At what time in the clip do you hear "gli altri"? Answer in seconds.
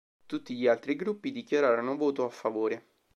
0.55-0.95